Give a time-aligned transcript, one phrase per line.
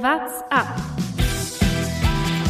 [0.00, 0.78] What's up?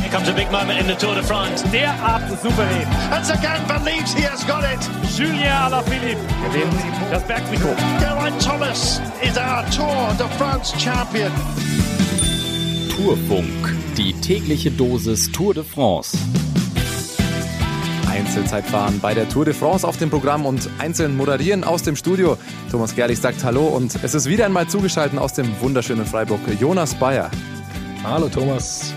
[0.01, 1.63] Here comes a big moment in the Tour de France.
[1.73, 2.87] Derart souverän.
[3.11, 4.79] And Sagan believes he has got it.
[5.17, 6.75] Julien Alaphilippe gewinnt
[7.11, 7.75] das Bergtrikot.
[8.01, 11.33] Geraint Thomas is our Tour de France champion.
[12.95, 16.19] Tourfunk, die tägliche Dosis Tour de France.
[18.09, 22.39] Einzelzeitfahren bei der Tour de France auf dem Programm und einzeln moderieren aus dem Studio.
[22.71, 26.95] Thomas Gerlich sagt Hallo und es ist wieder einmal zugeschaltet aus dem wunderschönen Freiburg Jonas
[26.95, 27.31] Bayer.
[28.03, 28.95] Hallo Thomas.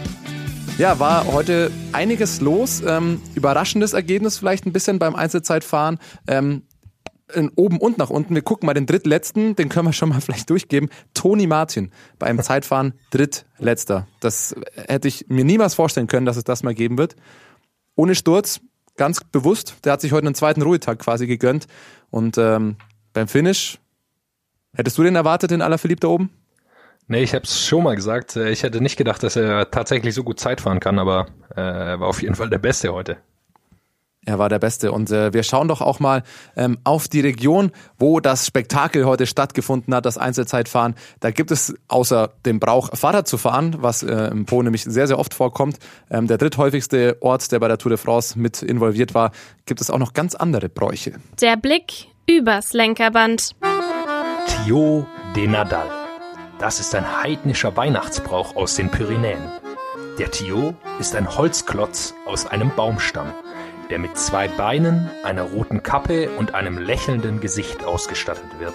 [0.77, 2.81] Ja, war heute einiges los.
[2.87, 5.99] Ähm, überraschendes Ergebnis vielleicht ein bisschen beim Einzelzeitfahren.
[6.27, 6.63] Ähm,
[7.33, 8.33] in oben und nach unten.
[8.33, 10.89] Wir gucken mal den drittletzten, den können wir schon mal vielleicht durchgeben.
[11.13, 14.07] Toni Martin beim Zeitfahren drittletzter.
[14.21, 17.15] Das hätte ich mir niemals vorstellen können, dass es das mal geben wird.
[17.95, 18.61] Ohne Sturz,
[19.01, 19.77] ganz bewusst.
[19.83, 21.65] Der hat sich heute einen zweiten Ruhetag quasi gegönnt.
[22.11, 22.75] Und ähm,
[23.13, 23.79] beim Finish,
[24.75, 26.29] hättest du den erwartet, den Allerverliebt da oben?
[27.07, 28.35] Nee, ich habe es schon mal gesagt.
[28.35, 31.61] Äh, ich hätte nicht gedacht, dass er tatsächlich so gut Zeit fahren kann, aber äh,
[31.61, 33.17] er war auf jeden Fall der Beste heute.
[34.23, 34.91] Er war der Beste.
[34.91, 36.21] Und äh, wir schauen doch auch mal
[36.55, 40.93] ähm, auf die Region, wo das Spektakel heute stattgefunden hat, das Einzelzeitfahren.
[41.19, 45.07] Da gibt es außer dem Brauch, Fahrrad zu fahren, was äh, im Po nämlich sehr,
[45.07, 45.79] sehr oft vorkommt,
[46.11, 49.31] ähm, der dritthäufigste Ort, der bei der Tour de France mit involviert war,
[49.65, 51.13] gibt es auch noch ganz andere Bräuche.
[51.41, 53.55] Der Blick übers Lenkerband.
[54.47, 55.89] Thio de Nadal.
[56.59, 59.41] Das ist ein heidnischer Weihnachtsbrauch aus den Pyrenäen.
[60.19, 63.33] Der Thio ist ein Holzklotz aus einem Baumstamm
[63.91, 68.73] der mit zwei Beinen, einer roten Kappe und einem lächelnden Gesicht ausgestattet wird.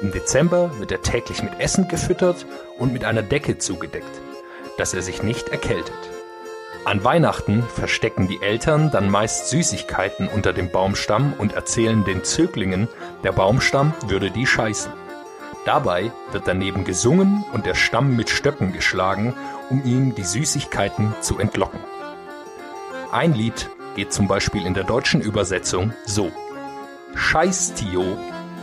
[0.00, 2.46] Im Dezember wird er täglich mit Essen gefüttert
[2.78, 4.20] und mit einer Decke zugedeckt,
[4.78, 5.98] dass er sich nicht erkältet.
[6.84, 12.86] An Weihnachten verstecken die Eltern dann meist Süßigkeiten unter dem Baumstamm und erzählen den Zöglingen,
[13.24, 14.92] der Baumstamm würde die scheißen.
[15.64, 19.34] Dabei wird daneben gesungen und der Stamm mit Stöcken geschlagen,
[19.68, 21.80] um ihm die Süßigkeiten zu entlocken.
[23.10, 26.30] Ein Lied geht zum Beispiel in der deutschen Übersetzung so.
[27.14, 28.04] Scheiß-Tio,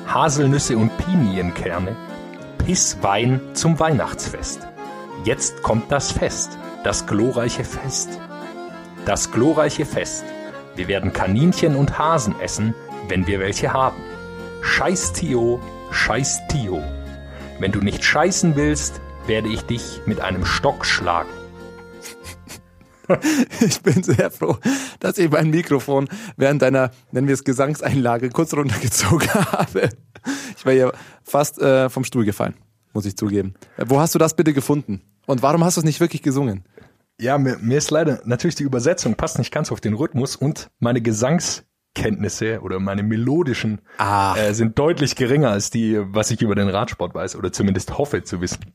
[0.07, 1.95] Haselnüsse und Pinienkerne,
[2.59, 4.65] Pisswein zum Weihnachtsfest.
[5.25, 8.09] Jetzt kommt das Fest, das glorreiche Fest.
[9.05, 10.23] Das glorreiche Fest.
[10.75, 12.75] Wir werden Kaninchen und Hasen essen,
[13.09, 13.97] wenn wir welche haben.
[14.61, 15.59] Scheiß Tio,
[15.91, 16.81] scheiß Tio.
[17.59, 21.29] Wenn du nicht scheißen willst, werde ich dich mit einem Stock schlagen.
[23.61, 24.57] Ich bin sehr froh,
[24.99, 29.89] dass ich mein Mikrofon während deiner, nennen wir es Gesangseinlage, kurz runtergezogen habe.
[30.57, 30.91] Ich wäre ja
[31.23, 32.55] fast äh, vom Stuhl gefallen,
[32.93, 33.53] muss ich zugeben.
[33.77, 35.01] Wo hast du das bitte gefunden?
[35.25, 36.63] Und warum hast du es nicht wirklich gesungen?
[37.19, 40.69] Ja, mir, mir ist leider natürlich die Übersetzung passt nicht ganz auf den Rhythmus und
[40.79, 46.69] meine Gesangskenntnisse oder meine melodischen äh, sind deutlich geringer als die, was ich über den
[46.69, 48.73] Radsport weiß oder zumindest hoffe zu wissen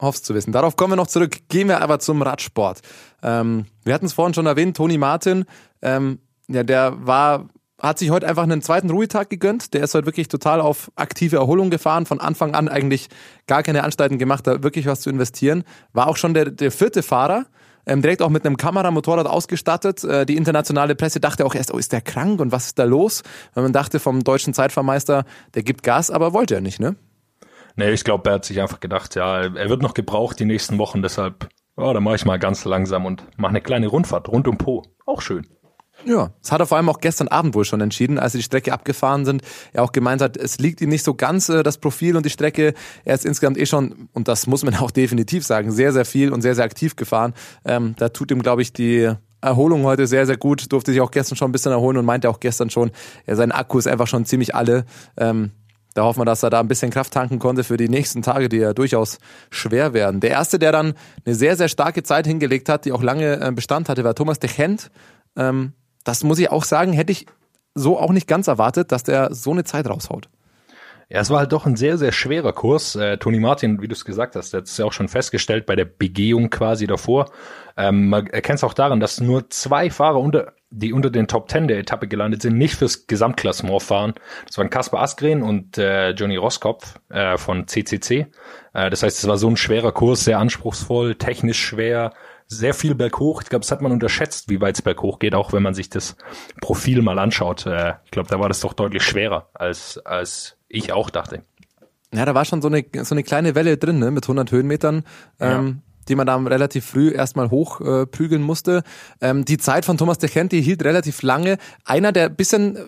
[0.00, 0.52] hoffst zu wissen.
[0.52, 1.36] Darauf kommen wir noch zurück.
[1.48, 2.80] Gehen wir aber zum Radsport.
[3.22, 5.44] Ähm, wir hatten es vorhin schon erwähnt, Toni Martin,
[5.82, 7.48] ähm, ja, der war,
[7.80, 9.74] hat sich heute einfach einen zweiten Ruhetag gegönnt.
[9.74, 12.06] Der ist heute wirklich total auf aktive Erholung gefahren.
[12.06, 13.08] Von Anfang an eigentlich
[13.46, 15.64] gar keine Anstalten gemacht, da wirklich was zu investieren.
[15.92, 17.46] War auch schon der, der vierte Fahrer.
[17.86, 20.04] Ähm, direkt auch mit einem Kameramotorrad ausgestattet.
[20.04, 22.84] Äh, die internationale Presse dachte auch erst, oh, ist der krank und was ist da
[22.84, 23.22] los?
[23.54, 26.96] Weil man dachte vom deutschen Zeitfahrmeister, der gibt Gas, aber wollte er nicht, ne?
[27.78, 30.78] Nee, ich glaube, er hat sich einfach gedacht, ja, er wird noch gebraucht die nächsten
[30.78, 34.48] Wochen, deshalb, ja, dann mache ich mal ganz langsam und mache eine kleine Rundfahrt rund
[34.48, 34.82] um Po.
[35.06, 35.46] Auch schön.
[36.04, 38.44] Ja, das hat er vor allem auch gestern Abend wohl schon entschieden, als sie die
[38.44, 39.42] Strecke abgefahren sind.
[39.72, 42.30] Er auch gemeint hat, es liegt ihm nicht so ganz äh, das Profil und die
[42.30, 42.74] Strecke.
[43.04, 46.32] Er ist insgesamt eh schon, und das muss man auch definitiv sagen, sehr, sehr viel
[46.32, 47.32] und sehr, sehr aktiv gefahren.
[47.64, 49.08] Ähm, da tut ihm, glaube ich, die
[49.40, 50.72] Erholung heute sehr, sehr gut.
[50.72, 52.90] Durfte sich auch gestern schon ein bisschen erholen und meinte auch gestern schon,
[53.28, 54.84] ja, sein Akku ist einfach schon ziemlich alle.
[55.16, 55.52] Ähm,
[55.98, 58.48] da hoffen wir, dass er da ein bisschen Kraft tanken konnte für die nächsten Tage,
[58.48, 59.18] die ja durchaus
[59.50, 60.20] schwer werden.
[60.20, 60.94] Der erste, der dann
[61.26, 64.38] eine sehr, sehr starke Zeit hingelegt hat, die auch lange äh, Bestand hatte, war Thomas
[64.38, 64.92] de Gent.
[65.36, 65.72] Ähm,
[66.04, 67.26] das muss ich auch sagen, hätte ich
[67.74, 70.28] so auch nicht ganz erwartet, dass der so eine Zeit raushaut.
[71.10, 72.94] Ja, es war halt doch ein sehr, sehr schwerer Kurs.
[72.94, 75.74] Äh, Toni Martin, wie du es gesagt hast, hat es ja auch schon festgestellt bei
[75.74, 77.30] der Begehung quasi davor.
[77.78, 81.48] Ähm, man erkennt es auch daran, dass nur zwei Fahrer unter, die unter den Top
[81.48, 84.12] Ten der Etappe gelandet sind, nicht fürs Gesamtklassement fahren.
[84.46, 88.26] Das waren Kaspar Askren und äh, Johnny Roskopf äh, von CCC.
[88.74, 92.12] Äh, das heißt, es war so ein schwerer Kurs, sehr anspruchsvoll, technisch schwer,
[92.48, 93.40] sehr viel berghoch.
[93.40, 95.88] Ich glaube, das hat man unterschätzt, wie weit es berghoch geht, auch wenn man sich
[95.88, 96.16] das
[96.60, 97.64] Profil mal anschaut.
[97.64, 101.42] Äh, ich glaube, da war das doch deutlich schwerer, als, als ich auch dachte.
[102.12, 105.04] Ja, da war schon so eine, so eine kleine Welle drin, ne, mit 100 Höhenmetern.
[105.40, 108.82] Ähm, die man da relativ früh erstmal hochprügeln äh, musste.
[109.20, 111.58] Ähm, die Zeit von Thomas de Gent, die hielt relativ lange.
[111.84, 112.78] Einer, der bisschen,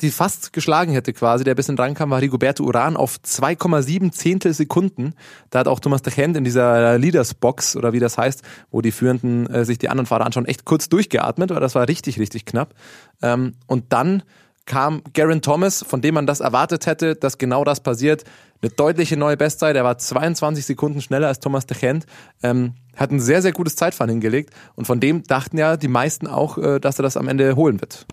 [0.00, 5.14] die fast geschlagen hätte quasi, der bisschen rankam, war Rigoberto Uran auf 2,7 Zehntel Sekunden.
[5.50, 8.80] Da hat auch Thomas de Gent in dieser Leaders Box oder wie das heißt, wo
[8.80, 12.18] die Führenden äh, sich die anderen Fahrer anschauen, echt kurz durchgeatmet, weil das war richtig,
[12.18, 12.74] richtig knapp.
[13.22, 14.22] Ähm, und dann
[14.66, 18.24] kam Garen Thomas, von dem man das erwartet hätte, dass genau das passiert.
[18.62, 19.74] Eine deutliche neue Bestzeit.
[19.74, 22.06] Er war 22 Sekunden schneller als Thomas de Gent.
[22.42, 24.54] Ähm, hat ein sehr, sehr gutes Zeitfahren hingelegt.
[24.74, 27.80] Und von dem dachten ja die meisten auch, äh, dass er das am Ende holen
[27.80, 28.06] wird.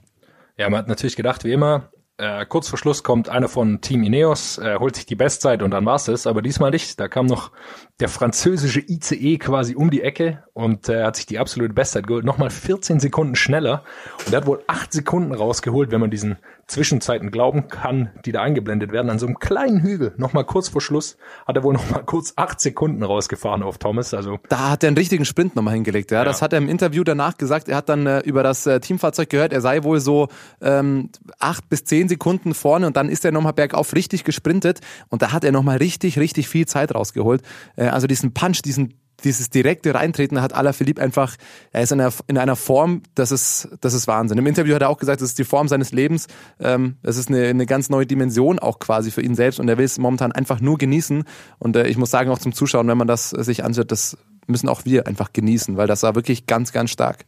[0.58, 4.04] Ja, man hat natürlich gedacht, wie immer, äh, kurz vor Schluss kommt einer von Team
[4.04, 6.26] Ineos, äh, holt sich die Bestzeit und dann war's es.
[6.26, 7.00] Aber diesmal nicht.
[7.00, 7.52] Da kam noch
[8.00, 12.26] der französische ICE quasi um die Ecke und äh, hat sich die absolute Bestzeit geholt.
[12.26, 13.84] Nochmal 14 Sekunden schneller.
[14.26, 16.38] Und er hat wohl 8 Sekunden rausgeholt, wenn man diesen
[16.68, 19.10] Zwischenzeiten glauben kann, die da eingeblendet werden.
[19.10, 21.18] An so einem kleinen Hügel, nochmal kurz vor Schluss,
[21.48, 24.14] hat er wohl nochmal kurz 8 Sekunden rausgefahren auf Thomas.
[24.14, 26.12] Also Da hat er einen richtigen Sprint nochmal hingelegt.
[26.12, 26.20] Ja.
[26.20, 26.24] ja.
[26.26, 27.70] Das hat er im Interview danach gesagt.
[27.70, 30.28] Er hat dann äh, über das äh, Teamfahrzeug gehört, er sei wohl so
[30.62, 31.10] ähm,
[31.40, 35.32] 8 bis 10 Sekunden vorne und dann ist er nochmal bergauf richtig gesprintet und da
[35.32, 37.44] hat er nochmal richtig, richtig viel Zeit rausgeholt.
[37.78, 38.94] Äh, also diesen Punch, diesen
[39.24, 41.36] dieses direkte Reintreten hat Alaphilippe einfach,
[41.72, 44.38] er ist in einer, in einer Form, das ist, das ist Wahnsinn.
[44.38, 46.28] Im Interview hat er auch gesagt, das ist die Form seines Lebens.
[46.60, 49.78] Ähm, es ist eine, eine ganz neue Dimension auch quasi für ihn selbst und er
[49.78, 51.24] will es momentan einfach nur genießen.
[51.60, 54.70] Und äh, ich muss sagen, auch zum Zuschauen, wenn man das sich anschaut, das müssen
[54.70, 57.26] auch wir einfach genießen, weil das war wirklich ganz, ganz stark.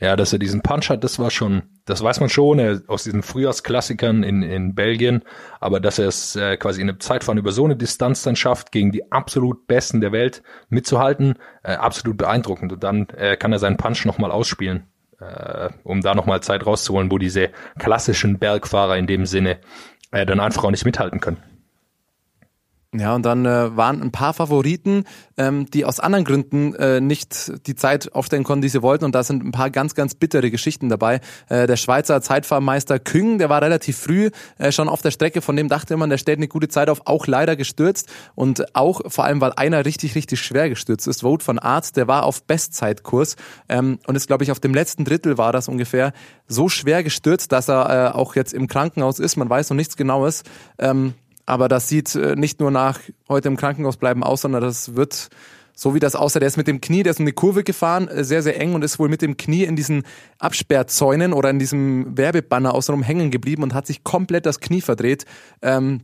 [0.00, 3.04] Ja, dass er diesen Punch hat, das war schon, das weiß man schon er, aus
[3.04, 5.22] diesen Frühjahrsklassikern in, in Belgien,
[5.60, 8.72] aber dass er es äh, quasi in einem Zeitfahren über so eine Distanz dann schafft,
[8.72, 12.72] gegen die absolut Besten der Welt mitzuhalten, äh, absolut beeindruckend.
[12.72, 14.84] Und dann äh, kann er seinen Punch nochmal ausspielen,
[15.20, 19.58] äh, um da nochmal Zeit rauszuholen, wo diese klassischen Bergfahrer in dem Sinne
[20.10, 21.42] äh, dann einfach auch nicht mithalten können.
[22.96, 25.04] Ja, und dann äh, waren ein paar Favoriten,
[25.36, 29.04] ähm, die aus anderen Gründen äh, nicht die Zeit aufstellen konnten, die sie wollten.
[29.04, 31.20] Und da sind ein paar ganz, ganz bittere Geschichten dabei.
[31.50, 35.42] Äh, der Schweizer Zeitfahrmeister Küng, der war relativ früh äh, schon auf der Strecke.
[35.42, 38.08] Von dem dachte man, der stellt eine gute Zeit auf, auch leider gestürzt.
[38.34, 41.20] Und auch vor allem, weil einer richtig, richtig schwer gestürzt ist.
[41.20, 43.36] Vote von Arzt, der war auf Bestzeitkurs
[43.68, 46.14] ähm, und ist, glaube ich, auf dem letzten Drittel war das ungefähr
[46.46, 49.36] so schwer gestürzt, dass er äh, auch jetzt im Krankenhaus ist.
[49.36, 50.42] Man weiß noch nichts Genaues.
[50.78, 51.12] Ähm,
[51.48, 55.30] aber das sieht äh, nicht nur nach heute im Krankenhaus bleiben aus, sondern das wird
[55.74, 56.40] so wie das aussah.
[56.40, 58.74] Der ist mit dem Knie, der ist in eine Kurve gefahren, äh, sehr, sehr eng
[58.74, 60.02] und ist wohl mit dem Knie in diesen
[60.38, 65.24] Absperrzäunen oder in diesem Werbebanner außenrum hängen geblieben und hat sich komplett das Knie verdreht.
[65.62, 66.02] Ähm,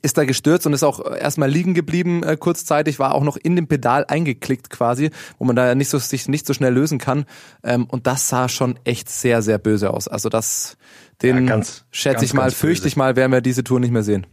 [0.00, 3.56] ist da gestürzt und ist auch erstmal liegen geblieben äh, kurzzeitig, war auch noch in
[3.56, 7.26] dem Pedal eingeklickt quasi, wo man da nicht so, sich nicht so schnell lösen kann.
[7.62, 10.08] Ähm, und das sah schon echt sehr, sehr böse aus.
[10.08, 10.78] Also das,
[11.20, 11.60] den ja,
[11.90, 14.26] schätze ich mal, fürchte ich mal, werden wir diese Tour nicht mehr sehen.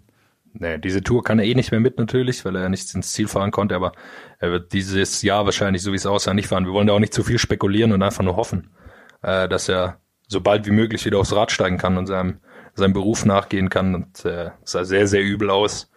[0.60, 3.12] Nee, diese Tour kann er eh nicht mehr mit natürlich, weil er ja nicht ins
[3.12, 3.92] Ziel fahren konnte, aber
[4.40, 6.66] er wird dieses Jahr wahrscheinlich, so wie es aussah, nicht fahren.
[6.66, 8.72] Wir wollen da auch nicht zu viel spekulieren und einfach nur hoffen,
[9.22, 12.40] äh, dass er so bald wie möglich wieder aufs Rad steigen kann und seinem,
[12.74, 13.94] seinem Beruf nachgehen kann.
[13.96, 15.92] Und äh, sah sehr, sehr übel aus.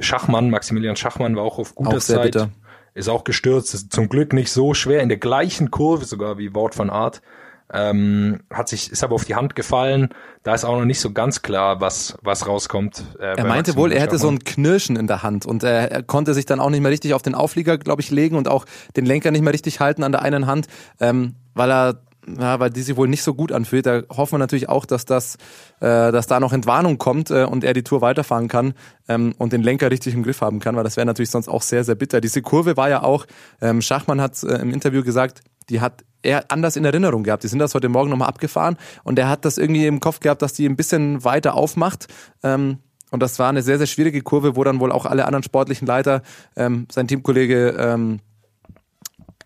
[0.00, 2.22] Schachmann, Maximilian Schachmann war auch auf guter auch Zeit.
[2.22, 2.50] Bitter.
[2.94, 6.54] Ist auch gestürzt, ist zum Glück nicht so schwer, in der gleichen Kurve sogar wie
[6.54, 7.22] Wort von Art
[7.72, 10.10] ähm, hat sich, ist aber auf die Hand gefallen.
[10.42, 13.04] Da ist auch noch nicht so ganz klar, was, was rauskommt.
[13.18, 16.02] Äh, er meinte wohl, er hätte so ein Knirschen in der Hand und er, er
[16.02, 18.66] konnte sich dann auch nicht mehr richtig auf den Auflieger, glaube ich, legen und auch
[18.96, 20.66] den Lenker nicht mehr richtig halten an der einen Hand,
[21.00, 23.86] ähm, weil er ja, weil die sich wohl nicht so gut anfühlt.
[23.86, 25.36] Da hoffen wir natürlich auch, dass das,
[25.80, 28.74] äh, dass da noch Entwarnung kommt äh, und er die Tour weiterfahren kann
[29.08, 31.62] ähm, und den Lenker richtig im Griff haben kann, weil das wäre natürlich sonst auch
[31.62, 32.20] sehr, sehr bitter.
[32.20, 33.26] Diese Kurve war ja auch,
[33.60, 37.44] ähm, Schachmann hat äh, im Interview gesagt, die hat er anders in Erinnerung gehabt.
[37.44, 40.42] Die sind das heute Morgen nochmal abgefahren und er hat das irgendwie im Kopf gehabt,
[40.42, 42.08] dass die ein bisschen weiter aufmacht.
[42.42, 42.78] Ähm,
[43.10, 45.86] und das war eine sehr, sehr schwierige Kurve, wo dann wohl auch alle anderen sportlichen
[45.86, 46.22] Leiter,
[46.56, 48.20] ähm, sein Teamkollege, ähm,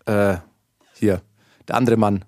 [0.05, 0.37] äh,
[0.93, 1.21] hier,
[1.67, 2.25] der andere Mann,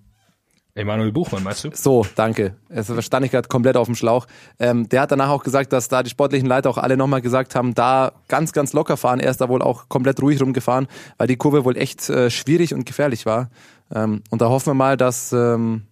[0.73, 1.69] Emanuel Buchmann, meinst du?
[1.73, 2.55] So, danke.
[2.69, 4.25] Das stand ich gerade komplett auf dem Schlauch.
[4.57, 7.55] Ähm, der hat danach auch gesagt, dass da die sportlichen Leiter auch alle nochmal gesagt
[7.55, 9.19] haben, da ganz, ganz locker fahren.
[9.19, 12.73] Er ist da wohl auch komplett ruhig rumgefahren, weil die Kurve wohl echt äh, schwierig
[12.73, 13.49] und gefährlich war.
[13.93, 15.83] Ähm, und da hoffen wir mal, dass, ähm,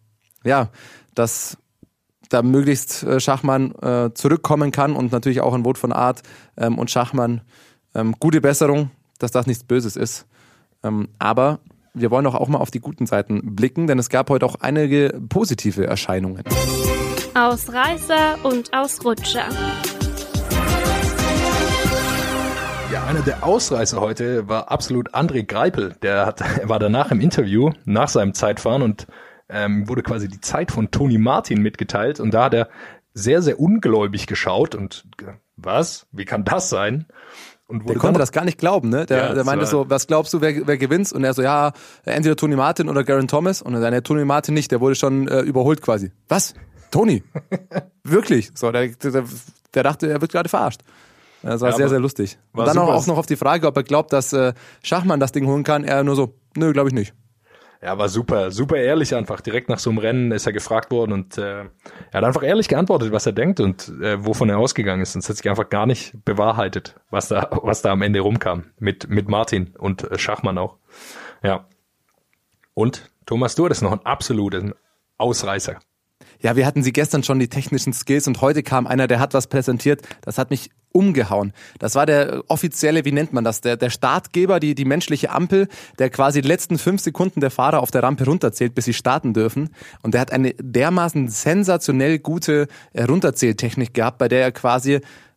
[0.44, 0.70] ja,
[1.16, 1.58] dass
[2.30, 6.22] da möglichst äh, Schachmann äh, zurückkommen kann und natürlich auch ein Wort von Art
[6.58, 7.42] ähm, und Schachmann.
[7.96, 10.28] Ähm, gute Besserung, dass das nichts Böses ist.
[10.84, 11.60] Ähm, aber
[11.94, 14.56] wir wollen doch auch mal auf die guten Seiten blicken, denn es gab heute auch
[14.60, 16.44] einige positive Erscheinungen.
[17.34, 19.50] Ausreißer und Ausrutscher.
[22.92, 25.96] Ja, einer der Ausreißer heute war absolut André Greipel.
[26.02, 29.06] Der hat, er war danach im Interview nach seinem Zeitfahren und
[29.48, 32.70] ähm, wurde quasi die Zeit von Toni Martin mitgeteilt und da hat er
[33.14, 35.06] sehr, sehr ungläubig geschaut und
[35.56, 36.08] was?
[36.12, 37.06] Wie kann das sein?
[37.68, 39.06] Und der konnte das gar nicht glauben, ne?
[39.06, 41.12] Der, Ja, der meinte so, was glaubst du, wer, wer gewinnt?
[41.12, 41.74] Und er so, ja,
[42.06, 43.62] entweder Tony Martin oder Garen Thomas.
[43.62, 46.12] Und er sagt, nee, Tony Martin nicht, der wurde schon äh, überholt quasi.
[46.28, 46.56] Was?
[46.90, 47.24] Tony?
[48.04, 48.50] Wirklich?
[48.56, 49.24] So, der, der,
[49.76, 50.82] der dachte, er wird gerade verarscht.
[51.42, 52.38] Das war Ja, sehr, sehr lustig.
[52.54, 52.94] Und dann super.
[52.94, 54.54] auch noch auf die Frage, ob er glaubt, dass äh,
[54.84, 55.84] Schachmann das Ding holen kann.
[55.84, 57.14] Er nur so, nö, glaube ich nicht.
[57.82, 59.40] Ja, war super, super ehrlich einfach.
[59.40, 61.70] Direkt nach so einem Rennen ist er gefragt worden und äh, er
[62.14, 65.16] hat einfach ehrlich geantwortet, was er denkt und äh, wovon er ausgegangen ist.
[65.16, 68.66] Und es hat sich einfach gar nicht bewahrheitet, was da, was da am Ende rumkam.
[68.80, 70.76] Mit, mit Martin und äh, Schachmann auch.
[71.42, 71.68] Ja.
[72.74, 74.74] Und Thomas, du hattest noch einen absoluten
[75.18, 75.80] Ausreißer.
[76.42, 79.34] Ja, wir hatten sie gestern schon, die technischen Skills, und heute kam einer, der hat
[79.34, 81.54] was präsentiert, das hat mich umgehauen.
[81.78, 85.68] Das war der offizielle, wie nennt man das, der, der Startgeber, die, die menschliche Ampel,
[86.00, 89.34] der quasi die letzten fünf Sekunden der Fahrer auf der Rampe runterzählt, bis sie starten
[89.34, 89.70] dürfen.
[90.02, 94.94] Und der hat eine dermaßen sensationell gute äh, Runterzähltechnik gehabt, bei der er quasi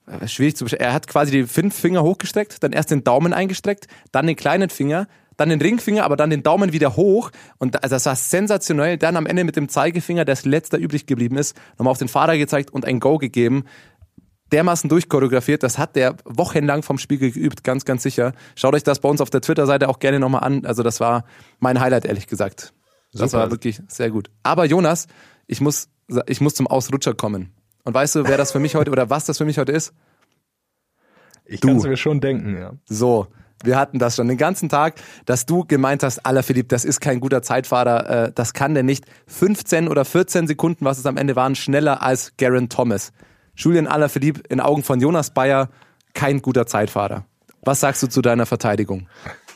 [0.06, 0.84] äh, schwierig zu beschreiben.
[0.84, 4.70] Er hat quasi die fünf Finger hochgestreckt, dann erst den Daumen eingestreckt, dann den kleinen
[4.70, 5.06] Finger,
[5.36, 7.30] dann den Ringfinger, aber dann den Daumen wieder hoch.
[7.58, 8.98] Und also das war sensationell.
[8.98, 12.08] Dann am Ende mit dem Zeigefinger, der als letzter übrig geblieben ist, nochmal auf den
[12.08, 13.64] Fahrer gezeigt und ein Go gegeben.
[14.52, 18.34] Dermaßen durchchoreografiert, das hat der wochenlang vom Spiegel geübt, ganz, ganz sicher.
[18.54, 20.64] Schaut euch das bei uns auf der Twitter-Seite auch gerne nochmal an.
[20.66, 21.24] Also das war
[21.58, 22.72] mein Highlight, ehrlich gesagt.
[23.12, 23.44] Das Super.
[23.44, 24.30] war wirklich sehr gut.
[24.42, 25.06] Aber Jonas,
[25.46, 25.88] ich muss,
[26.26, 27.52] ich muss zum Ausrutscher kommen.
[27.84, 29.92] Und weißt du, wer das für mich heute oder was das für mich heute ist?
[31.44, 32.72] Ich kann es mir schon denken, ja.
[32.84, 33.26] So,
[33.64, 34.94] wir hatten das schon den ganzen Tag,
[35.24, 38.82] dass du gemeint hast, aller Philipp, das ist kein guter Zeitfahrer, äh, das kann der
[38.82, 39.04] nicht.
[39.26, 43.12] 15 oder 14 Sekunden, was es am Ende waren, schneller als Garen Thomas.
[43.54, 45.68] Julian Alaphilippe in Augen von Jonas Bayer,
[46.14, 47.26] kein guter Zeitfahrer.
[47.62, 49.08] Was sagst du zu deiner Verteidigung?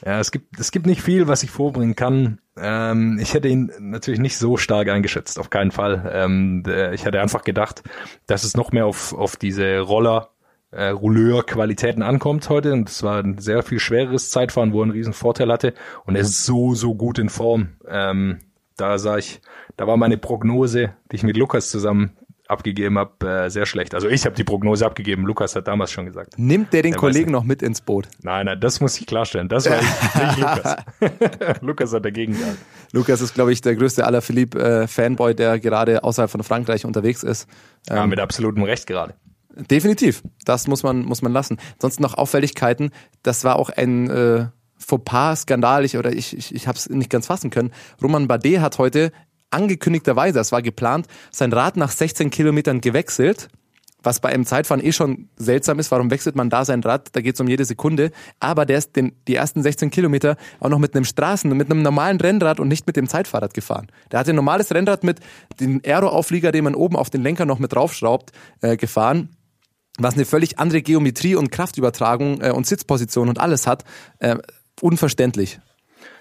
[0.05, 2.39] Ja, es gibt, es gibt nicht viel, was ich vorbringen kann.
[2.57, 6.11] Ähm, ich hätte ihn natürlich nicht so stark eingeschätzt, auf keinen Fall.
[6.13, 7.83] Ähm, der, ich hätte einfach gedacht,
[8.27, 10.31] dass es noch mehr auf, auf diese Roller,
[10.71, 12.73] äh, Rouleur-Qualitäten ankommt heute.
[12.75, 15.75] Und es war ein sehr viel schwereres Zeitfahren, wo er einen riesen Vorteil hatte.
[16.05, 17.71] Und er ist so, so gut in Form.
[17.89, 18.41] Ähm,
[18.77, 19.41] da sah ich,
[19.77, 22.13] da war meine Prognose, die ich mit Lukas zusammen
[22.49, 23.95] abgegeben habe, äh, sehr schlecht.
[23.95, 26.39] Also ich habe die Prognose abgegeben, Lukas hat damals schon gesagt.
[26.39, 28.09] Nimmt der den weiß Kollegen noch mit ins Boot?
[28.23, 29.49] Nein, nein, das muss ich klarstellen.
[29.49, 29.85] Das war ich,
[30.37, 30.77] nicht Lukas.
[31.61, 32.59] Lukas hat dagegen gehalten.
[32.93, 37.49] Lukas ist, glaube ich, der größte Alaphilippe-Fanboy, der gerade außerhalb von Frankreich unterwegs ist.
[37.89, 39.15] Ja, Ähm, mit absolutem Recht gerade.
[39.71, 40.23] Definitiv.
[40.45, 41.59] Das muss man, muss man lassen.
[41.81, 42.91] Sonst noch Auffälligkeiten.
[43.23, 44.47] Das war auch ein äh,
[44.79, 45.85] Fauxpas-Skandal.
[45.85, 47.73] Ich, oder ich, ich, ich habe es nicht ganz fassen können.
[48.03, 49.13] Roman Bardet hat heute
[49.51, 53.49] angekündigterweise, das war geplant, sein Rad nach 16 Kilometern gewechselt.
[54.03, 57.09] Was bei einem Zeitfahren eh schon seltsam ist, warum wechselt man da sein Rad?
[57.17, 58.13] Da geht's um jede Sekunde.
[58.39, 61.83] Aber der ist den, die ersten 16 Kilometer auch noch mit einem Straßen, mit einem
[61.83, 63.89] normalen Rennrad und nicht mit dem Zeitfahrrad gefahren.
[64.13, 65.19] Der hat ein normales Rennrad mit
[65.59, 69.31] dem Aero-Auflieger, den man oben auf den Lenker noch mit draufschraubt, äh, gefahren
[69.99, 73.85] was eine völlig andere Geometrie und Kraftübertragung äh, und Sitzposition und alles hat.
[74.19, 74.37] Äh,
[74.81, 75.59] unverständlich.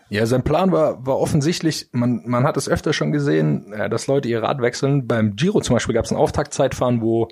[0.09, 4.07] Ja, sein Plan war, war offensichtlich, man, man hat es öfter schon gesehen, äh, dass
[4.07, 5.07] Leute ihr Rad wechseln.
[5.07, 7.27] Beim Giro zum Beispiel gab es ein Auftaktzeitfahren, wo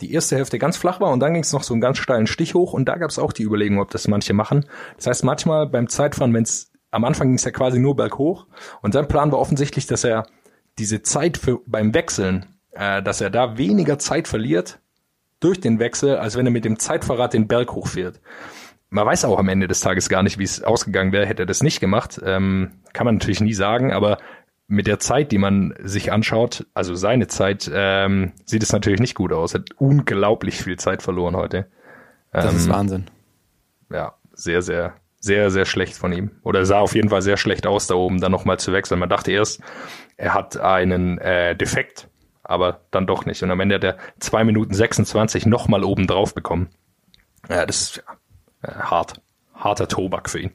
[0.00, 2.26] die erste Hälfte ganz flach war und dann ging es noch so einen ganz steilen
[2.26, 4.66] Stich hoch und da gab es auch die Überlegung, ob das manche machen.
[4.96, 8.46] Das heißt, manchmal beim Zeitfahren, wenn es am Anfang ging es ja quasi nur berghoch
[8.82, 10.26] und sein Plan war offensichtlich, dass er
[10.78, 14.80] diese Zeit für beim Wechseln, äh, dass er da weniger Zeit verliert
[15.40, 18.20] durch den Wechsel, als wenn er mit dem Zeitfahrrad den Berg hochfährt.
[18.92, 21.46] Man weiß auch am Ende des Tages gar nicht, wie es ausgegangen wäre, hätte er
[21.46, 22.20] das nicht gemacht.
[22.24, 24.18] Ähm, kann man natürlich nie sagen, aber
[24.68, 29.14] mit der Zeit, die man sich anschaut, also seine Zeit, ähm, sieht es natürlich nicht
[29.14, 29.54] gut aus.
[29.54, 31.66] Hat unglaublich viel Zeit verloren heute.
[32.32, 33.06] Das Ähm, ist Wahnsinn.
[33.90, 36.30] ja, sehr, sehr, sehr, sehr schlecht von ihm.
[36.42, 39.00] Oder sah auf jeden Fall sehr schlecht aus, da oben dann nochmal zu wechseln.
[39.00, 39.60] Man dachte erst,
[40.16, 42.08] er hat einen äh, Defekt,
[42.42, 43.42] aber dann doch nicht.
[43.42, 46.68] Und am Ende hat er zwei Minuten 26 nochmal oben drauf bekommen.
[47.48, 48.02] Ja, das ist ja,
[48.62, 49.20] hart.
[49.54, 50.52] Harter Tobak für ihn.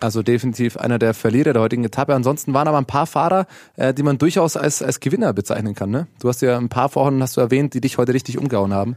[0.00, 2.14] Also definitiv einer der Verlierer der heutigen Etappe.
[2.14, 5.90] Ansonsten waren aber ein paar Fahrer, äh, die man durchaus als, als Gewinner bezeichnen kann.
[5.90, 6.06] Ne?
[6.20, 8.96] Du hast ja ein paar vorhin hast du erwähnt, die dich heute richtig umgehauen haben.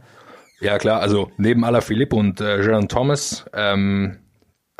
[0.60, 4.18] Ja, klar, also neben Alaphilippe und äh, Jean Thomas ähm,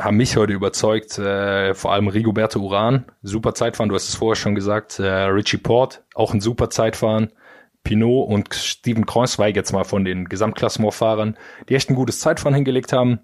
[0.00, 4.37] haben mich heute überzeugt, äh, vor allem Rigoberto Uran, super Zeitfahren, du hast es vorher
[4.37, 7.33] schon gesagt, äh, Richie Port, auch ein super Zeitfahren,
[7.83, 11.37] Pinot und Steven Kreuzweig jetzt mal von den Gesamtklassementfahrern,
[11.69, 13.19] die echt ein gutes Zeitfahren hingelegt haben.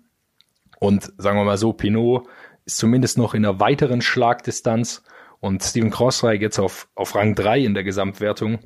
[0.80, 2.26] Und sagen wir mal so, Pinot
[2.64, 5.02] ist zumindest noch in einer weiteren Schlagdistanz
[5.40, 8.58] und Steven Kreuzweig jetzt auf, auf Rang 3 in der Gesamtwertung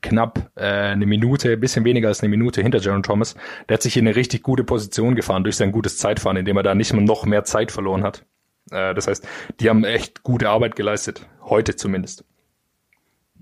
[0.00, 3.34] knapp äh, eine Minute, bisschen weniger als eine Minute hinter Jaron Thomas.
[3.68, 6.62] Der hat sich in eine richtig gute Position gefahren durch sein gutes Zeitfahren, indem er
[6.62, 8.24] da nicht noch mehr Zeit verloren hat.
[8.70, 9.26] Äh, das heißt,
[9.60, 12.24] die haben echt gute Arbeit geleistet, heute zumindest.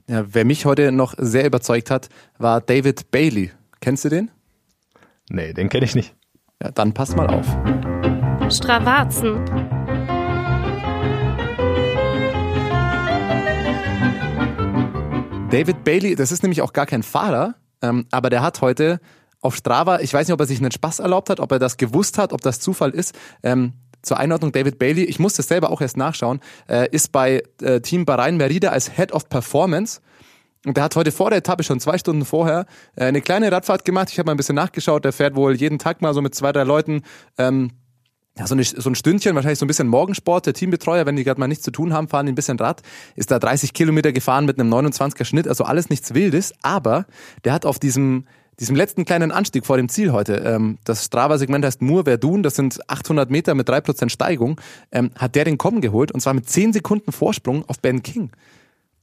[0.08, 3.50] Ja, wer mich heute noch sehr überzeugt hat, war David Bailey.
[3.80, 4.30] Kennst du den?
[5.28, 6.14] Nee, den kenne ich nicht.
[6.62, 7.46] Ja, dann passt mal auf.
[8.50, 9.44] Stravazen.
[15.50, 19.00] David Bailey, das ist nämlich auch gar kein Fahrer, ähm, aber der hat heute
[19.42, 21.76] auf Strava, ich weiß nicht, ob er sich einen Spaß erlaubt hat, ob er das
[21.76, 23.14] gewusst hat, ob das Zufall ist.
[23.42, 27.42] Ähm, zur Einordnung, David Bailey, ich muss das selber auch erst nachschauen, äh, ist bei
[27.60, 30.00] äh, Team Bahrain Merida als Head of Performance.
[30.64, 33.84] Und der hat heute vor der Etappe schon zwei Stunden vorher äh, eine kleine Radfahrt
[33.84, 34.10] gemacht.
[34.10, 35.04] Ich habe mal ein bisschen nachgeschaut.
[35.04, 37.02] Der fährt wohl jeden Tag mal so mit zwei, drei Leuten
[37.38, 37.70] ähm,
[38.38, 40.44] ja, so, eine, so ein Stündchen, wahrscheinlich so ein bisschen Morgensport.
[40.44, 42.82] Der Teambetreuer, wenn die gerade mal nichts zu tun haben, fahren ein bisschen Rad.
[43.14, 46.52] Ist da 30 Kilometer gefahren mit einem 29er Schnitt, also alles nichts Wildes.
[46.62, 47.06] Aber
[47.44, 48.26] der hat auf diesem
[48.58, 52.54] diesem letzten kleinen Anstieg vor dem Ziel heute, ähm, das Strava-Segment heißt Mur Verdun, das
[52.54, 54.58] sind 800 Meter mit 3% Steigung,
[54.92, 58.30] ähm, hat der den Kommen geholt und zwar mit 10 Sekunden Vorsprung auf Ben King.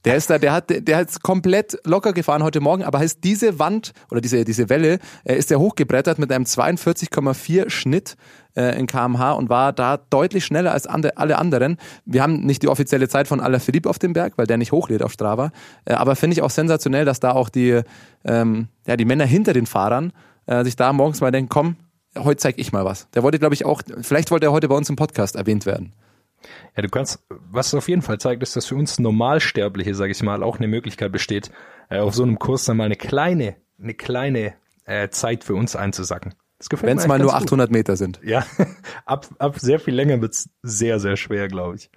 [0.04, 3.58] Der ist da, der hat, der hat komplett locker gefahren heute Morgen, aber heißt diese
[3.58, 8.16] Wand oder diese diese Welle äh, ist er hochgebrettert mit einem 42,4 Schnitt
[8.54, 11.78] äh, in kmh und war da deutlich schneller als ande, alle anderen.
[12.04, 15.02] Wir haben nicht die offizielle Zeit von Alaphilippe auf dem Berg, weil der nicht hochlädt
[15.02, 15.52] auf Strava.
[15.86, 17.80] Äh, aber finde ich auch sensationell, dass da auch die
[18.24, 20.12] ähm, ja die Männer hinter den Fahrern
[20.46, 21.76] äh, sich da morgens mal denken, komm,
[22.18, 23.08] heute zeig ich mal was.
[23.14, 25.92] Der wollte, glaube ich, auch, vielleicht wollte er heute bei uns im Podcast erwähnt werden.
[26.76, 30.12] Ja, du kannst, was es auf jeden Fall zeigt, ist, dass für uns Normalsterbliche, sage
[30.12, 31.50] ich mal, auch eine Möglichkeit besteht,
[31.90, 35.76] äh, auf so einem Kurs dann mal eine kleine, eine kleine äh, Zeit für uns
[35.76, 36.34] einzusacken.
[36.58, 37.72] Das gefällt Wenn es mal nur 800 gut.
[37.72, 38.20] Meter sind.
[38.24, 38.46] Ja,
[39.06, 41.90] ab, ab sehr viel länger wird's sehr, sehr schwer, glaube ich.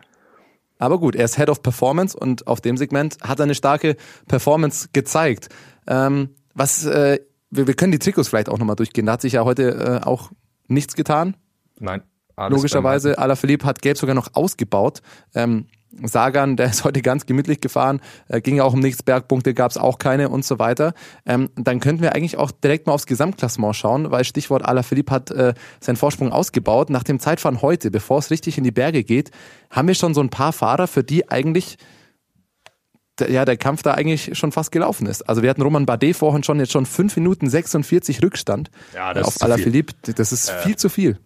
[0.80, 3.96] Aber gut, er ist Head of Performance und auf dem Segment hat er eine starke
[4.28, 5.50] Performance gezeigt.
[5.88, 9.06] Ähm, was, äh, wir, wir können die Trikots vielleicht auch nochmal durchgehen.
[9.06, 10.32] Da hat sich ja heute äh, auch
[10.68, 11.36] nichts getan.
[11.80, 12.04] Nein.
[12.38, 15.02] Alles Logischerweise, Alaphilippe hat Gelb sogar noch ausgebaut.
[15.34, 15.66] Ähm,
[16.04, 19.72] Sagan, der ist heute ganz gemütlich gefahren, äh, ging ja auch um nichts, Bergpunkte gab
[19.72, 20.94] es auch keine und so weiter.
[21.26, 25.32] Ähm, dann könnten wir eigentlich auch direkt mal aufs Gesamtklassement schauen, weil Stichwort Alaphilippe hat
[25.32, 26.92] äh, seinen Vorsprung ausgebaut.
[26.92, 29.32] Nach dem Zeitfahren heute, bevor es richtig in die Berge geht,
[29.72, 31.78] haben wir schon so ein paar Fahrer, für die eigentlich
[33.28, 35.28] ja, der Kampf da eigentlich schon fast gelaufen ist.
[35.28, 39.26] Also wir hatten Roman Bardet vorhin schon jetzt schon 5 Minuten 46 Rückstand ja, das
[39.26, 39.94] auf Alaphilippe.
[40.14, 41.18] Das ist äh, viel zu viel.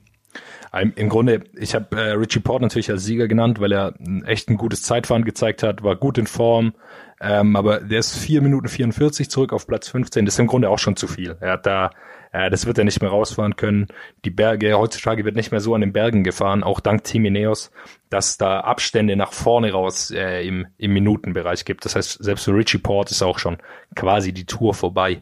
[0.73, 3.93] Im Grunde, ich habe äh, Richie Port natürlich als Sieger genannt, weil er
[4.25, 6.73] echt ein gutes Zeitfahren gezeigt hat, war gut in Form,
[7.19, 10.25] ähm, aber der ist vier Minuten 44 zurück auf Platz 15.
[10.25, 11.35] Das ist im Grunde auch schon zu viel.
[11.41, 11.91] Er hat da,
[12.31, 13.87] äh, das wird er nicht mehr rausfahren können.
[14.23, 17.71] Die Berge, heutzutage wird nicht mehr so an den Bergen gefahren, auch dank Team Ineos,
[18.09, 21.83] dass da Abstände nach vorne raus äh, im, im Minutenbereich gibt.
[21.83, 23.57] Das heißt, selbst für Richie Port ist auch schon
[23.93, 25.21] quasi die Tour vorbei.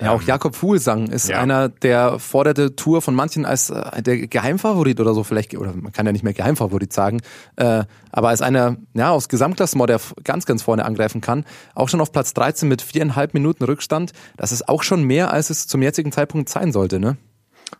[0.00, 1.40] Ja, auch Jakob Fuglsang ist ja.
[1.40, 5.92] einer, der forderte Tour von manchen als äh, der Geheimfavorit oder so vielleicht, oder man
[5.92, 7.20] kann ja nicht mehr Geheimfavorit sagen,
[7.56, 12.00] äh, aber als einer, ja, aus Gesamtklassement, der ganz, ganz vorne angreifen kann, auch schon
[12.00, 15.82] auf Platz 13 mit viereinhalb Minuten Rückstand, das ist auch schon mehr, als es zum
[15.82, 17.16] jetzigen Zeitpunkt sein sollte, ne?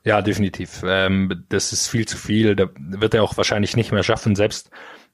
[0.04, 0.82] Ja, definitiv.
[0.86, 2.54] Ähm, das ist viel zu viel.
[2.54, 4.70] Da wird er auch wahrscheinlich nicht mehr schaffen, selbst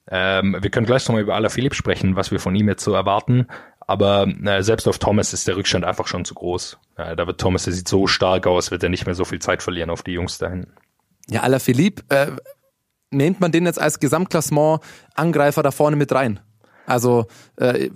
[0.09, 3.47] ähm, wir können gleich nochmal über Alaphilippe sprechen, was wir von ihm jetzt so erwarten.
[3.87, 6.77] Aber äh, selbst auf Thomas ist der Rückstand einfach schon zu groß.
[6.97, 9.39] Äh, da wird Thomas, der sieht so stark aus, wird er nicht mehr so viel
[9.39, 10.73] Zeit verlieren auf die Jungs da hinten.
[11.29, 12.31] Ja, Alaphilippe, äh,
[13.11, 16.41] nennt man den jetzt als Gesamtklassement-Angreifer da vorne mit rein?
[16.85, 17.89] Also äh,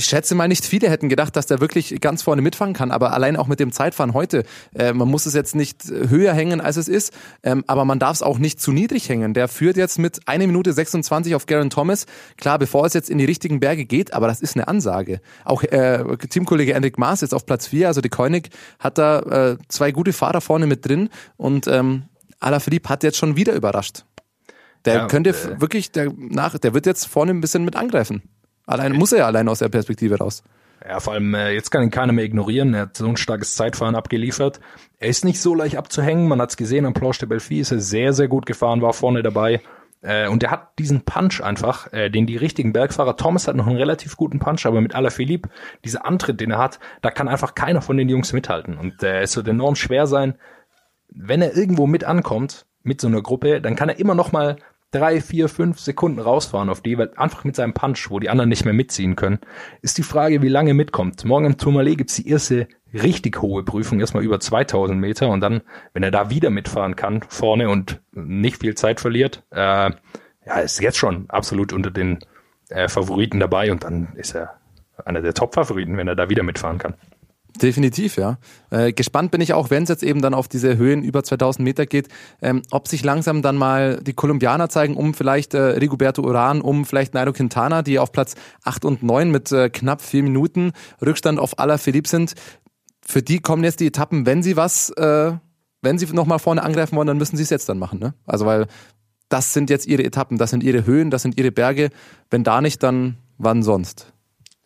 [0.00, 2.90] ich schätze mal, nicht viele hätten gedacht, dass der wirklich ganz vorne mitfangen kann.
[2.90, 6.62] Aber allein auch mit dem Zeitfahren heute, äh, man muss es jetzt nicht höher hängen,
[6.62, 9.34] als es ist, ähm, aber man darf es auch nicht zu niedrig hängen.
[9.34, 12.06] Der führt jetzt mit 1 Minute 26 auf Garen Thomas.
[12.38, 15.20] Klar, bevor es jetzt in die richtigen Berge geht, aber das ist eine Ansage.
[15.44, 19.56] Auch äh, Teamkollege Enric Maas ist auf Platz 4, also die Koenig hat da äh,
[19.68, 22.04] zwei gute Fahrer vorne mit drin und ähm,
[22.38, 24.06] Alaphilippe hat jetzt schon wieder überrascht.
[24.86, 28.22] Der ja, könnte äh, wirklich, der, nach, der wird jetzt vorne ein bisschen mit angreifen.
[28.70, 30.44] Allein muss er ja allein aus der Perspektive raus.
[30.88, 32.72] Ja, vor allem, äh, jetzt kann ihn keiner mehr ignorieren.
[32.72, 34.60] Er hat so ein starkes Zeitfahren abgeliefert.
[34.98, 36.28] Er ist nicht so leicht abzuhängen.
[36.28, 38.92] Man hat es gesehen am Planche de Belfi, ist er sehr, sehr gut gefahren, war
[38.92, 39.60] vorne dabei.
[40.02, 43.66] Äh, und er hat diesen Punch einfach, äh, den die richtigen Bergfahrer, Thomas hat noch
[43.66, 45.50] einen relativ guten Punch, aber mit Alaphilippe,
[45.84, 48.78] dieser Antritt, den er hat, da kann einfach keiner von den Jungs mithalten.
[48.78, 50.36] Und äh, es wird enorm schwer sein,
[51.08, 54.56] wenn er irgendwo mit ankommt, mit so einer Gruppe, dann kann er immer noch mal
[54.90, 58.48] drei, vier, fünf Sekunden rausfahren auf die, weil einfach mit seinem Punch, wo die anderen
[58.48, 59.38] nicht mehr mitziehen können,
[59.82, 61.24] ist die Frage, wie lange mitkommt.
[61.24, 65.62] Morgen im Tourmalet gibt's die erste richtig hohe Prüfung, erstmal über 2000 Meter und dann,
[65.92, 69.90] wenn er da wieder mitfahren kann, vorne und nicht viel Zeit verliert, äh,
[70.46, 72.18] ja, ist jetzt schon absolut unter den
[72.68, 74.56] äh, Favoriten dabei und dann ist er
[75.04, 76.94] einer der Top-Favoriten, wenn er da wieder mitfahren kann.
[77.60, 78.38] Definitiv, ja.
[78.70, 81.64] Äh, gespannt bin ich auch, wenn es jetzt eben dann auf diese Höhen über 2000
[81.64, 82.08] Meter geht,
[82.42, 86.84] ähm, ob sich langsam dann mal die Kolumbianer zeigen, um vielleicht äh, Rigoberto Uran, um
[86.84, 88.34] vielleicht Nairo Quintana, die auf Platz
[88.64, 90.72] 8 und 9 mit äh, knapp vier Minuten
[91.04, 92.34] Rückstand auf aller Philipp sind.
[93.04, 95.32] Für die kommen jetzt die Etappen, wenn sie was äh,
[95.82, 97.98] wenn sie nochmal vorne angreifen wollen, dann müssen sie es jetzt dann machen.
[97.98, 98.14] Ne?
[98.26, 98.66] Also weil
[99.28, 101.90] das sind jetzt ihre Etappen, das sind ihre Höhen, das sind ihre Berge.
[102.30, 104.09] Wenn da nicht, dann wann sonst?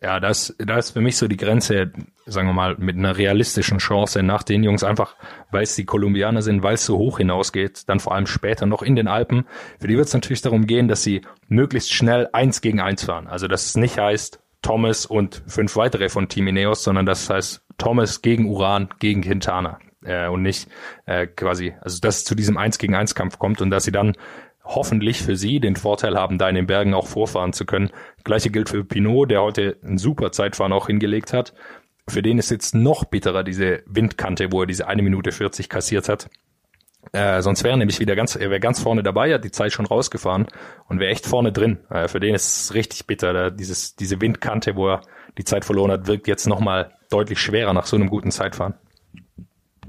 [0.05, 1.91] Ja, das, das ist für mich so die Grenze,
[2.27, 5.15] sagen wir mal, mit einer realistischen Chance nach den Jungs, einfach
[5.49, 8.83] weil es die Kolumbianer sind, weil es so hoch hinausgeht, dann vor allem später noch
[8.83, 9.47] in den Alpen.
[9.79, 13.25] Für die wird es natürlich darum gehen, dass sie möglichst schnell eins gegen eins fahren.
[13.25, 17.65] Also dass es nicht heißt Thomas und fünf weitere von Team Ineos, sondern das heißt
[17.79, 20.69] Thomas gegen Uran gegen Quintana äh, und nicht
[21.07, 23.91] äh, quasi, also dass es zu diesem eins gegen eins Kampf kommt und dass sie
[23.91, 24.13] dann
[24.65, 27.91] hoffentlich für sie den Vorteil haben, da in den Bergen auch vorfahren zu können.
[28.23, 31.53] Gleiche gilt für Pinot, der heute ein super Zeitfahren auch hingelegt hat.
[32.07, 36.09] Für den ist jetzt noch bitterer diese Windkante, wo er diese eine Minute 40 kassiert
[36.09, 36.29] hat.
[37.11, 39.71] Äh, sonst wäre er nämlich wieder ganz, er wäre ganz vorne dabei, hat die Zeit
[39.71, 40.47] schon rausgefahren
[40.87, 41.79] und wäre echt vorne drin.
[41.89, 43.33] Äh, für den ist es richtig bitter.
[43.33, 45.01] Da dieses, diese Windkante, wo er
[45.37, 48.75] die Zeit verloren hat, wirkt jetzt nochmal deutlich schwerer nach so einem guten Zeitfahren.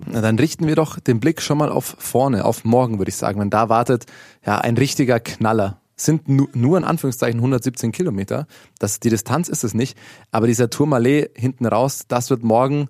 [0.04, 3.16] Na, dann richten wir doch den Blick schon mal auf vorne, auf morgen, würde ich
[3.16, 3.40] sagen.
[3.40, 4.06] Wenn da wartet
[4.44, 5.80] ja ein richtiger Knaller.
[5.96, 8.46] Sind nu, nur in Anführungszeichen 117 Kilometer.
[8.78, 9.96] Das, die Distanz ist es nicht.
[10.30, 12.88] Aber dieser Tourmalet hinten raus, das wird morgen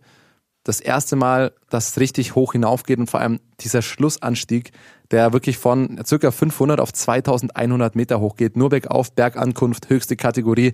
[0.65, 4.73] das erste Mal, dass es richtig hoch hinaufgeht und vor allem dieser Schlussanstieg,
[5.13, 10.73] der wirklich von circa 500 auf 2100 Meter hochgeht, nur bergauf, Bergankunft, höchste Kategorie.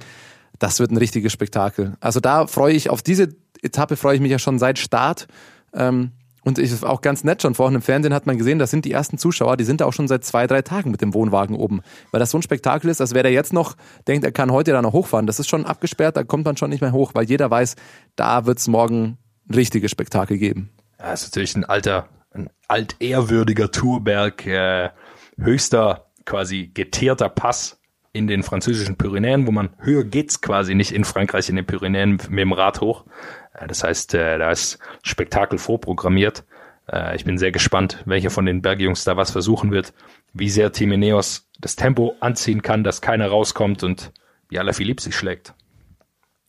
[0.59, 1.97] Das wird ein richtiges Spektakel.
[2.01, 5.27] Also da freue ich, auf diese Etappe freue ich mich ja schon seit Start.
[5.75, 6.13] Ähm,
[6.45, 8.93] und ich auch ganz nett schon vorhin im Fernsehen hat man gesehen, das sind die
[8.93, 11.83] ersten Zuschauer, die sind da auch schon seit zwei, drei Tagen mit dem Wohnwagen oben.
[12.11, 13.77] Weil das so ein Spektakel ist, als wäre der jetzt noch
[14.09, 15.27] denkt, er kann heute da noch hochfahren.
[15.27, 17.77] Das ist schon abgesperrt, da kommt man schon nicht mehr hoch, weil jeder weiß,
[18.17, 20.71] da wird es morgen ein richtiges Spektakel geben.
[20.99, 24.91] Ja, das ist natürlich ein alter, ein altehrwürdiger Tourberg, äh,
[25.39, 27.82] höchster quasi geteerter Pass
[28.13, 32.13] in den französischen Pyrenäen, wo man höher geht's quasi nicht in Frankreich in den Pyrenäen
[32.13, 33.05] mit dem Rad hoch.
[33.67, 36.45] Das heißt, äh, da ist Spektakel vorprogrammiert.
[36.91, 39.95] Äh, ich bin sehr gespannt, welcher von den Bergjungs da was versuchen wird,
[40.35, 41.01] wie sehr Team
[41.59, 44.13] das Tempo anziehen kann, dass keiner rauskommt und
[44.49, 45.55] wie Alaphilippe sich schlägt.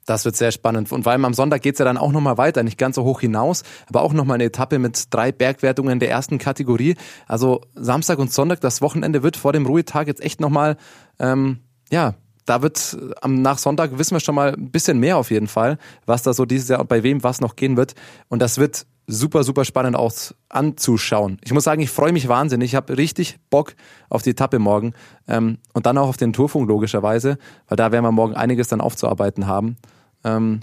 [0.06, 0.92] Das wird sehr spannend.
[0.92, 3.64] Und weil am Sonntag geht's ja dann auch nochmal weiter, nicht ganz so hoch hinaus,
[3.88, 6.96] aber auch nochmal eine Etappe mit drei Bergwertungen der ersten Kategorie.
[7.28, 10.78] Also Samstag und Sonntag, das Wochenende wird vor dem Ruhetag jetzt echt nochmal,
[11.20, 11.60] ähm,
[11.92, 15.48] ja, da wird am nach Sonntag wissen wir schon mal ein bisschen mehr auf jeden
[15.48, 17.96] Fall, was da so dieses Jahr und bei wem was noch gehen wird.
[18.28, 20.14] Und das wird super, super spannend auch
[20.50, 21.40] anzuschauen.
[21.44, 22.72] Ich muss sagen, ich freue mich wahnsinnig.
[22.72, 23.74] Ich habe richtig Bock
[24.10, 24.94] auf die Etappe morgen
[25.28, 27.38] ähm, und dann auch auf den Tourfunk logischerweise,
[27.68, 29.78] weil da werden wir morgen einiges dann aufzuarbeiten haben.
[30.24, 30.62] Ähm,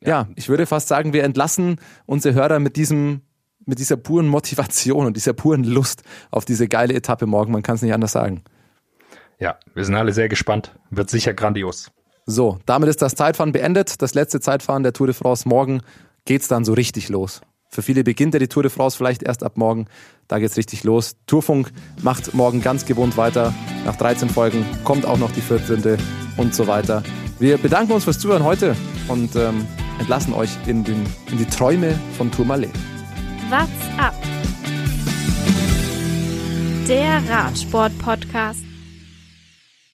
[0.00, 0.08] ja.
[0.08, 3.22] ja, ich würde fast sagen, wir entlassen unsere Hörer mit diesem
[3.66, 7.50] mit dieser puren Motivation und dieser puren Lust auf diese geile Etappe morgen.
[7.50, 8.42] Man kann es nicht anders sagen.
[9.38, 10.74] Ja, wir sind alle sehr gespannt.
[10.90, 11.90] Wird sicher grandios.
[12.26, 14.00] So, damit ist das Zeitfahren beendet.
[14.00, 15.46] Das letzte Zeitfahren der Tour de France.
[15.48, 15.82] Morgen
[16.24, 17.40] geht's dann so richtig los.
[17.68, 19.86] Für viele beginnt ja die Tour de France vielleicht erst ab morgen.
[20.28, 21.16] Da geht's richtig los.
[21.26, 23.52] Tourfunk macht morgen ganz gewohnt weiter.
[23.84, 25.98] Nach 13 Folgen kommt auch noch die 14.
[26.36, 27.02] und so weiter.
[27.40, 28.76] Wir bedanken uns fürs Zuhören heute
[29.08, 29.66] und ähm,
[29.98, 32.70] entlassen euch in, den, in die Träume von Tourmalet.
[33.50, 34.14] What's up?
[36.86, 38.73] Der Radsport-Podcast.